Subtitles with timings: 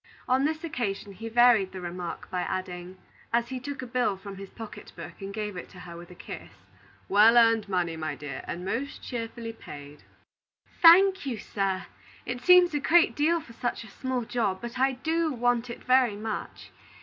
[0.27, 2.97] On this occasion he varied the remark by adding,
[3.31, 6.09] as he took a bill from his pocket book and gave it to her with
[6.09, 6.49] a kiss:
[7.07, 10.01] "Well earned money, my dear, and most cheerfully paid."
[10.81, 11.85] "Thank you, sir!
[12.25, 14.57] It seems a great deal for such a small job.
[14.59, 16.71] But I do want it very much.